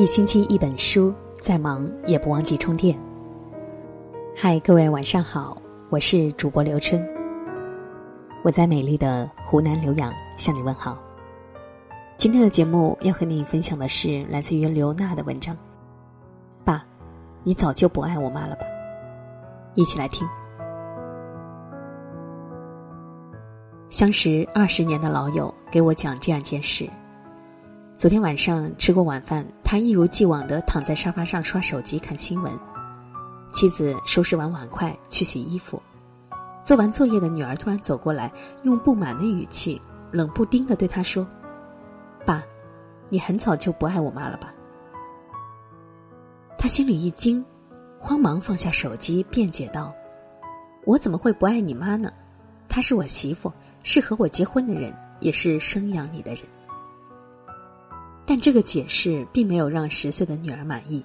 [0.00, 2.98] 一星期一本书，再忙也不忘记充电。
[4.34, 7.06] 嗨，各位晚上好，我是主播刘春。
[8.42, 10.96] 我在美丽的湖南浏阳向你问好。
[12.16, 15.54] 今天的节目要和你分享的是来自于刘娜的文章。
[16.64, 16.82] 爸，
[17.44, 18.64] 你早就不爱我妈了吧？
[19.74, 20.26] 一起来听。
[23.90, 26.88] 相识二十年的老友给我讲这样一件事。
[27.98, 32.52] 昨天晚上吃过晚饭，他一如既往的躺在沙发上刷手机看新闻。
[33.52, 35.80] 妻子收拾完碗筷去洗衣服，
[36.64, 38.32] 做完作业的女儿突然走过来，
[38.64, 41.24] 用不满的语气冷不丁的对他说
[42.26, 42.42] ：“爸，
[43.10, 44.52] 你很早就不爱我妈了吧？”
[46.58, 47.44] 他心里一惊，
[47.96, 49.94] 慌忙放下手机，辩解道
[50.84, 52.12] ：“我怎么会不爱你妈呢？
[52.68, 53.52] 她是我媳妇，
[53.84, 56.42] 是和我结婚的人，也是生养你的人。”
[58.30, 61.04] 但这个解释并没有让十岁的女儿满意。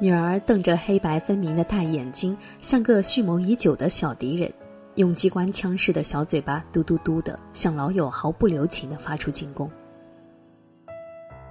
[0.00, 4.48] 女儿瞪着黑白分明的大眼睛，像个蓄谋已久的小敌人，
[4.94, 9.68] 用机关枪似的小嘴巴嘟嘟嘟的向老友毫不留情的发出进攻。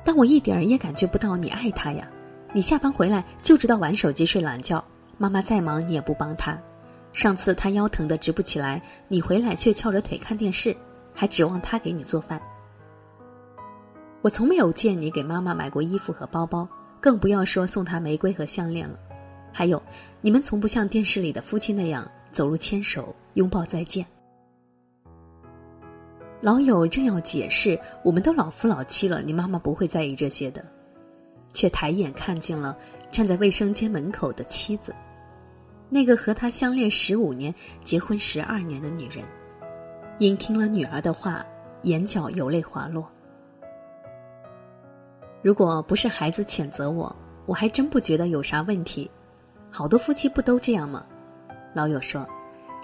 [0.05, 2.07] 但我一点儿也感觉不到你爱他呀！
[2.53, 4.81] 你下班回来就知道玩手机睡懒觉，
[5.17, 6.57] 妈妈再忙你也不帮他。
[7.11, 10.73] 上次他腰疼的直不起来，你回来却翘着腿看电视，
[11.13, 12.41] 还指望他给你做饭。
[14.21, 16.67] 我从没有见你给妈妈买过衣服和包包，
[16.99, 18.99] 更不要说送她玫瑰和项链了。
[19.51, 19.81] 还有，
[20.21, 24.05] 你们从不像电视里的夫妻那样走路牵手、拥抱再见。
[26.41, 30.63] 老友正要解释，我们都老夫老妻了，你妈妈不会在意这些的，
[31.53, 32.77] 却抬眼看见了
[33.11, 34.93] 站在卫生间门口的妻子，
[35.89, 39.25] 那个和他相恋十五年、结婚十二年的女人，
[40.19, 41.45] 因听了女儿的话，
[41.83, 43.09] 眼角有泪滑落。
[45.41, 49.09] 如果不是孩子谴责我，我还真不觉得有啥问题。
[49.71, 51.05] 好多夫妻不都这样吗？
[51.73, 52.27] 老友说，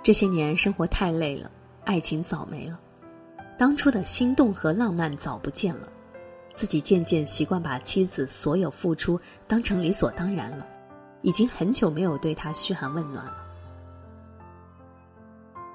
[0.02, 1.52] 这些年生活太累了，
[1.84, 2.80] 爱情早没了，
[3.58, 5.90] 当初的心动和浪漫早不见了，
[6.54, 10.66] 自己渐渐习惯把妻子所有付出当成理所当然了，
[11.24, 13.44] 已经很久没有对她嘘寒问暖了。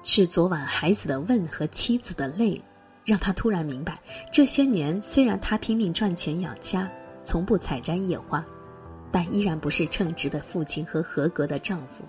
[0.03, 2.59] 是昨晚孩子的问和妻子的泪。
[3.03, 3.99] 让他突然明白，
[4.31, 6.89] 这些年虽然他拼命赚钱养家，
[7.23, 8.45] 从不采摘野花，
[9.11, 12.03] 但依然不是称职的父亲和合格的丈夫。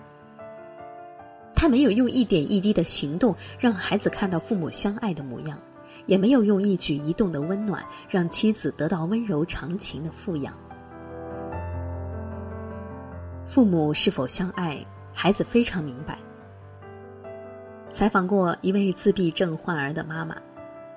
[1.55, 5.57] 他没有用一点一滴的行动让孩子看到父母相爱的模样，
[6.05, 10.53] 也没有用一举一动的温暖让妻子得到温柔长情的富养。
[13.45, 16.17] 父母是否相爱，孩子非常明白。
[17.89, 20.35] 采访过一位自闭症患儿的妈妈。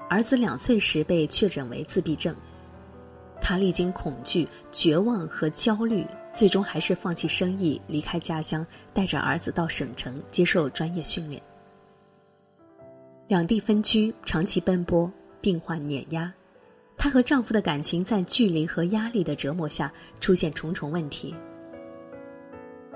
[0.08, 2.34] 儿子两岁时被确诊为自闭症，
[3.40, 11.42] 他历经恐惧、绝望和焦虑，最终还是放弃生意，离开家乡，带着儿子到省城接受专业训练。
[13.26, 16.32] 两地分居，长期奔波，病患碾压，
[16.96, 21.34] 她和丈夫的感情在距离和压力的折磨下出现重重问题。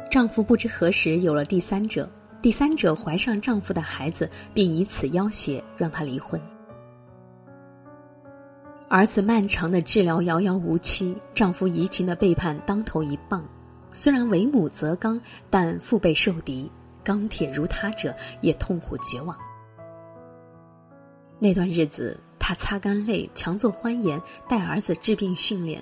[0.09, 2.09] 丈夫不知何时有了第三者，
[2.41, 6.41] 第三者怀上丈夫的孩子，并以此要挟让她离婚。
[8.91, 13.49] 儿子漫长的治疗遥遥无期，丈夫移情的背叛当头一棒。
[13.89, 16.69] 虽然为母则刚，但腹背受敌，
[17.05, 19.39] 钢铁如他者也痛苦绝望。
[21.39, 25.81] 那段日子，她擦干泪，强作欢颜，带儿子治病训练。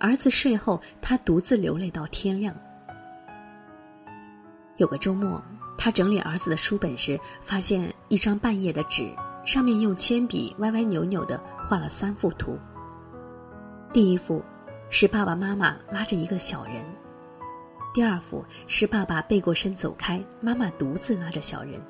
[0.00, 2.52] 儿子睡后，她独自流泪到天亮。
[4.76, 5.40] 有个周末，
[5.76, 9.08] 她整理儿子的书本时，发现一张半页的纸。
[9.48, 12.58] 上面用铅笔歪歪扭扭的画了三幅图。
[13.90, 14.44] 第一幅
[14.90, 16.84] 是爸爸妈妈拉着一个小人，
[17.94, 21.80] 第二幅是爸爸背过身走开，妈妈独自拉着小人。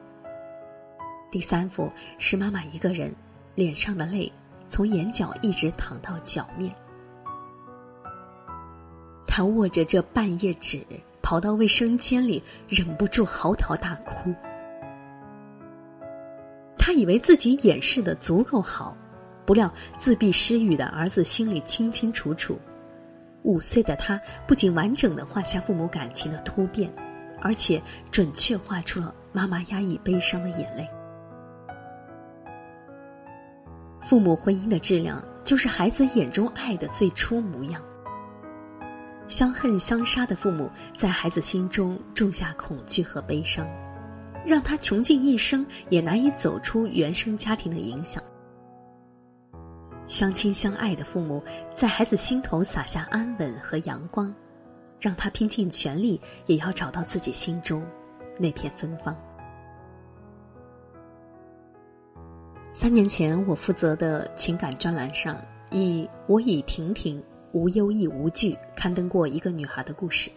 [1.32, 3.12] 第三幅是妈妈一个人，
[3.56, 4.32] 脸上的泪
[4.68, 6.72] 从眼角一直淌到脚面。
[9.26, 10.80] 他握着这半页纸，
[11.20, 14.32] 跑到卫生间里，忍不住嚎啕大哭。
[16.88, 18.96] 他以为自己掩饰的足够好，
[19.44, 22.58] 不料自闭失语的儿子心里清清楚楚。
[23.42, 26.90] 五岁的他不仅完整的画下父母感情的突变，
[27.42, 30.88] 而且准确画出了妈妈压抑悲伤的眼泪。
[34.00, 37.82] 父母婚姻的质量，就是孩子眼中爱的最初模样。
[39.26, 43.68] 相恨相杀的父母，在孩子心中种下恐惧和悲伤。
[44.44, 48.22] 让他穷尽一生也难以走出原生家庭的影响。
[50.06, 51.42] 相亲相爱的父母，
[51.76, 54.34] 在孩子心头洒下安稳和阳光，
[54.98, 57.84] 让他拼尽全力也要找到自己心中
[58.38, 59.14] 那片芬芳。
[62.72, 65.36] 三年前，我负责的情感专栏上，
[65.70, 70.30] 以“我与婷婷无忧亦无惧”刊登过一个女孩的故事。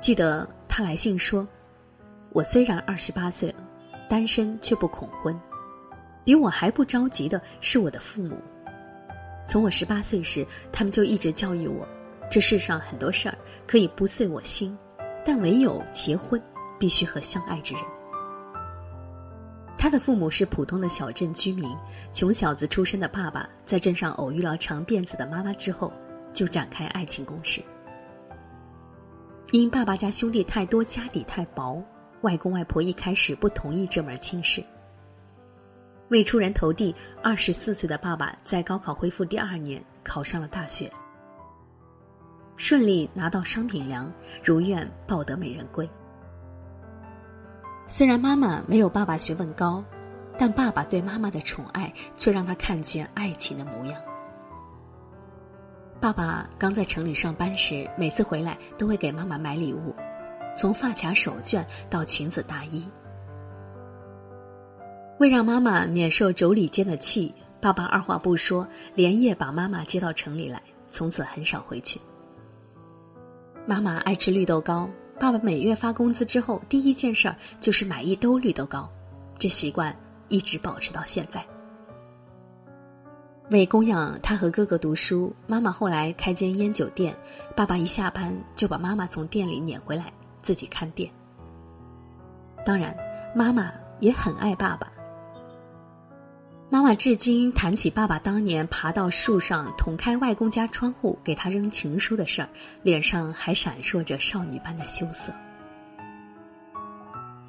[0.00, 1.46] 记得她来信说
[2.34, 3.54] ：“我虽然二十八岁了，
[4.08, 5.40] 单身却不恐婚。
[6.24, 8.36] 比我还不着急的是我的父母。
[9.48, 11.86] 从我十八岁时，他们就一直教育我：
[12.28, 13.38] 这世上很多事儿
[13.68, 14.76] 可以不遂我心，
[15.24, 16.42] 但唯有结婚，
[16.76, 17.84] 必须和相爱之人。”
[19.78, 21.72] 他的父母是普通的小镇居民，
[22.12, 25.92] 穷小子出身的爸爸在镇上偶遇了长辫子的妈妈之后，
[26.32, 27.62] 就展开爱情攻势。
[29.52, 31.80] 因爸爸家兄弟太多，家底太薄，
[32.24, 34.64] 外公外婆一开始不同意这门亲事。
[36.08, 40.90] 未出人头地，二十四岁的爸爸在高考恢复第二年考上了大学，
[42.56, 44.10] 顺利拿到商品粮，
[44.42, 45.88] 如愿抱得美人归。
[47.86, 49.84] 虽然妈妈没有爸爸学问高，
[50.38, 54.00] 但爸爸对妈妈的宠爱却让他看见爱情的模样。
[56.00, 59.94] 爸爸刚在城里上班时，每次回来都会给妈妈买礼物，
[60.54, 62.86] 从发卡、手绢到裙子、大衣。
[65.18, 70.60] 为让妈妈免受妯娌间的气，爸爸二话不说，连夜把妈妈接到城里来，
[70.90, 72.00] 从此很少回去。
[73.66, 74.88] 妈妈爱吃绿豆糕。
[75.18, 78.90] 爸爸每月发工资之后，第一件事儿就是买一兜绿豆糕，
[79.38, 79.96] 这习惯
[80.28, 81.46] 一直保持到现在。
[83.50, 87.16] 为供养他和哥哥读书，妈妈后来开间烟酒店，
[87.54, 90.12] 爸爸一下班就把妈妈从店里撵回来，
[90.44, 91.10] 自己看店。
[92.64, 92.96] 当然，
[93.34, 94.92] 妈妈也很爱爸爸。
[96.70, 102.48] 妈妈至今谈起爸爸当年爬到树上捅开外公家窗户给他扔情书的事儿，
[102.82, 105.32] 脸上还闪烁着少女般的羞涩。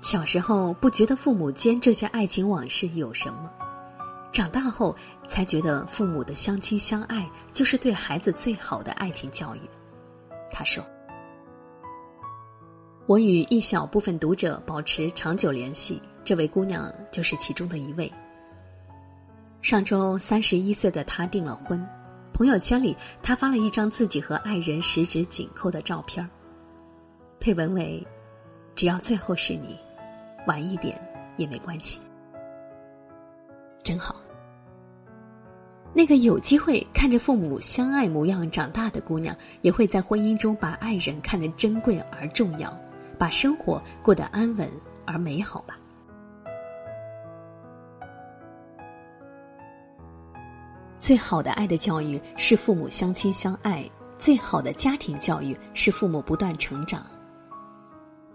[0.01, 3.49] 小时候不觉得父母间这些爱情往事有什么，
[4.31, 4.95] 长大后
[5.27, 9.61] 才觉得父母的相亲相爱就是对孩子最好的爱情教育。
[10.51, 10.85] 他说
[13.07, 18.11] ：“我与一小部分读者保持长久联系，这位姑娘就是其中的一位。”
[19.61, 21.83] 上周三十一岁的他订了婚，
[22.33, 26.27] 朋友圈里他发了一张自己和爱人十指紧扣的照片
[27.39, 28.05] 配文为
[28.75, 29.77] ：“只要最后是你，
[30.47, 30.99] 晚一点
[31.37, 31.99] 也没关系。”
[33.83, 34.15] 真好。
[35.93, 42.75] 那个有机会看着父母相爱模样长大的姑娘，也会在婚姻中把爱人看得珍贵而重要，
[43.15, 44.69] 把生活过得安稳
[45.05, 45.79] 而美好吧。
[50.99, 57.05] 最好的爱的教育是父母相亲相爱，最好的家庭教育是父母不断成长。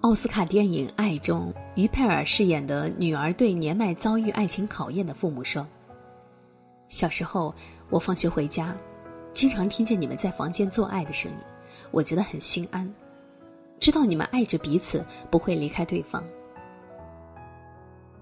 [0.02, 5.66] 奥斯卡电影《爱》中，于佩尔饰演的女儿对年迈遭遇爱情考验的父母说
[6.88, 7.52] ：“小时候，
[7.90, 8.74] 我放学回家，
[9.34, 11.36] 经常听见你们在房间做爱的声音，
[11.90, 12.90] 我觉得很心安，
[13.80, 16.22] 知道你们爱着彼此，不会离开对方。”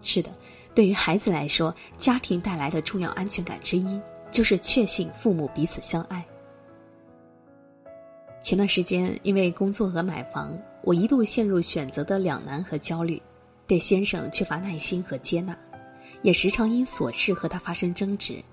[0.01, 0.31] 是的，
[0.75, 4.01] 对于孩子来说，家庭带来的重要安全感之一。
[4.31, 6.23] 就是确信父母彼此相爱。
[8.43, 13.23] 前段时间因为工作和买房，我一度陷入选择的两难和焦虑，
[13.67, 15.57] 对先生缺乏耐心和接纳，
[16.21, 18.45] 也时常因琐事和他发生争执。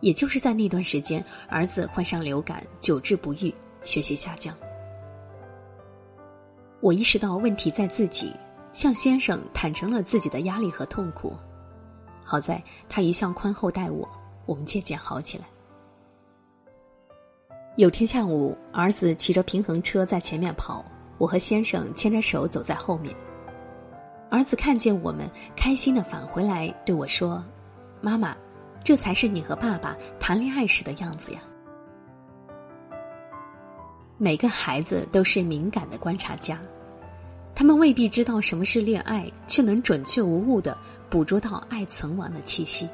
[0.00, 4.56] 也就是在那段时间，儿子患上流感，久治不愈，学习下降。
[6.80, 8.32] 我意识到问题在自己，
[8.72, 11.36] 向先生坦诚了自己的压力和痛苦。
[12.24, 14.08] 好在他一向宽厚待我。
[14.46, 15.44] 我们渐渐好起来。
[17.76, 20.82] 有天下午，儿子骑着平衡车在前面跑，
[21.18, 23.14] 我和先生牵着手走在后面。
[24.30, 27.44] 儿子看见我们，开心的返回来对我说
[28.00, 28.34] ：“妈妈，
[28.82, 31.40] 这才是你和爸爸谈恋爱时的样子呀。”
[34.20, 36.60] 每个孩子都是敏感的观察家，
[37.54, 40.76] 他们未必知道什么是恋爱，却能准确无误的
[41.08, 42.88] 捕捉到爱存亡的气息。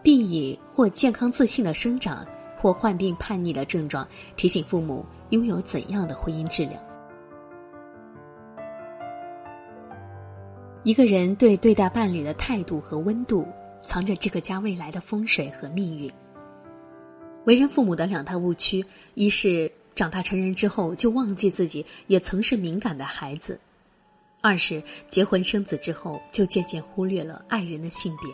[0.00, 2.24] 并以或健康自信的生长，
[2.56, 6.80] 或患病叛逆的症状，提醒父母拥有怎样的婚姻质量。
[10.84, 13.44] 一个人对对待伴侣的态度和温度，
[13.82, 16.08] 藏着这个家未来的风水和命运。
[17.44, 23.58] 为人父母的两大误区：一是长大成人之后就忘记自己也曾是敏感的孩子；
[24.40, 28.32] 二是结婚生子之后就渐渐忽略了爱人的性别。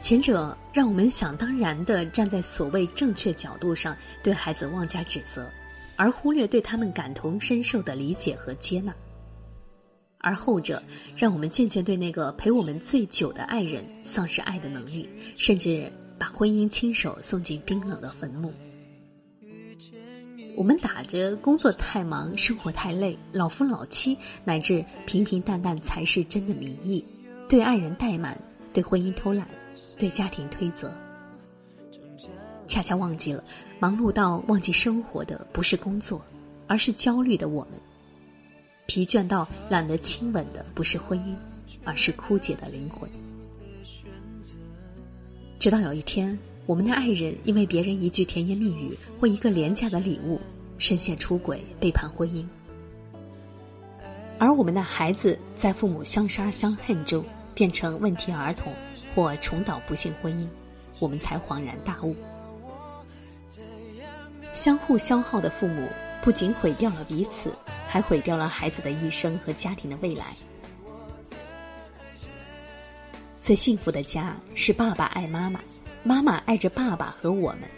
[0.00, 5.46] 前者让我们想当然的站在所谓正确角度上对孩子妄加指责，
[5.96, 8.90] 而忽略对他们感同身受的理解和接纳；
[10.20, 10.82] 而后者
[11.14, 18.52] 让我们渐渐对那个陪我们最久的爱人丧失爱的能力，甚至把婚姻亲手送进冰冷的坟墓。
[20.56, 27.04] 我们打着工作太忙、生活太累、老夫老妻乃至平平淡淡才是真的名义，
[27.48, 28.38] 对爱人怠慢，
[28.72, 29.46] 对婚姻偷懒。
[29.98, 30.92] 对家庭推责，
[32.68, 33.42] 恰恰忘记了
[33.80, 36.24] 忙碌到忘记生活的不是工作，
[36.68, 37.72] 而是焦虑的我们；
[38.86, 41.34] 疲倦到懒得亲吻的不是婚姻，
[41.82, 43.10] 而是枯竭的灵魂。
[45.58, 50.40] 直到有一天，我们的爱人因为别人一句甜言蜜语或一个廉价的礼物，
[50.78, 52.44] 深陷出轨、背叛婚姻；
[54.38, 58.72] 而我们的孩子在父母相杀相恨中变成问题儿童。
[59.14, 60.44] 或重蹈不幸婚姻，
[60.98, 62.16] 我们才恍然大悟：
[64.52, 65.86] 相互消耗的父母
[66.20, 67.52] 不仅毁掉了彼此，
[67.86, 70.34] 还毁掉了孩子的一生和家庭的未来。
[73.44, 75.60] 最幸福的家是爸爸爱妈妈，
[76.02, 77.68] 妈妈爱着爸爸和我们。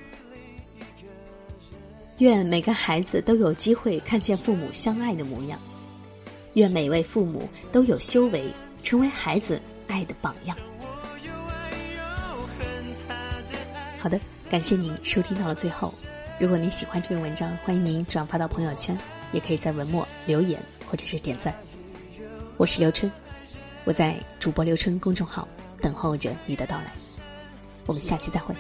[2.19, 5.59] 愿每个孩子都有机会看见父母相爱的模样，
[6.55, 8.49] 愿每位父母都有修为，
[8.85, 10.57] 成为孩子爱的榜样。
[13.99, 15.93] 好的，感谢您收听到了最后。
[16.39, 18.97] 如果您喜欢这篇文章，欢迎您转发到朋友圈，
[19.33, 21.53] 也可以在文末留言或者是点赞。
[22.57, 23.11] 我是刘春，
[23.87, 25.47] 我在主播刘春公众号
[25.81, 26.93] 等候着你的到来。
[27.87, 28.53] 我们下期再会。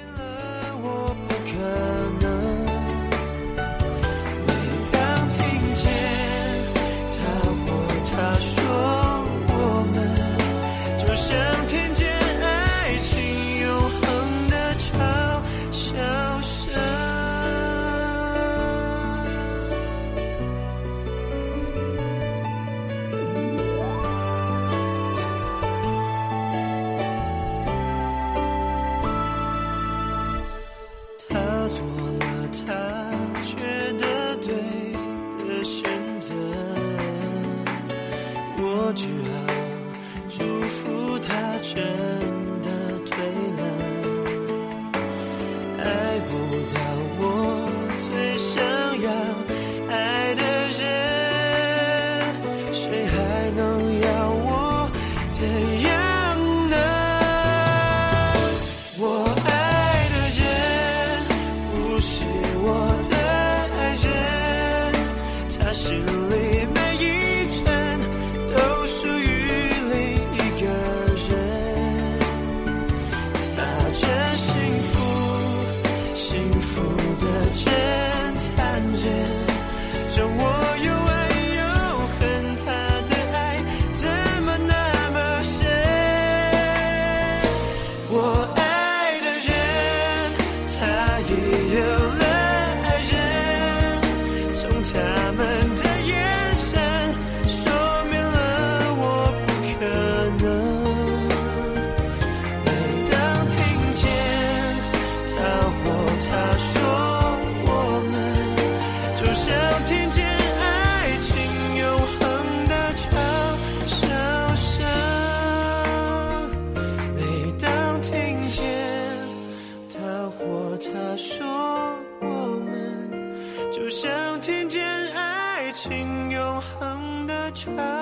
[127.56, 127.95] try